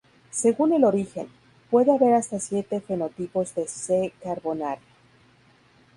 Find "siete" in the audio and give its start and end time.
2.39-2.81